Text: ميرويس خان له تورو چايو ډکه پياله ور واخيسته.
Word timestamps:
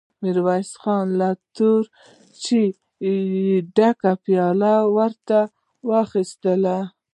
ميرويس 0.21 0.71
خان 0.81 1.07
له 1.19 1.29
تورو 1.55 1.91
چايو 2.43 3.65
ډکه 3.75 4.11
پياله 4.23 4.73
ور 4.95 5.13
واخيسته. 5.89 6.75